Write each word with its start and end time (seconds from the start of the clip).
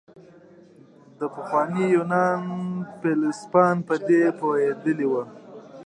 د 1.19 1.21
پخواني 1.35 1.85
يونان 1.95 2.41
فيلسوفان 2.99 3.75
په 3.87 3.95
دې 4.07 4.21
پوهېدلي 4.39 5.05
وو. 5.11 5.23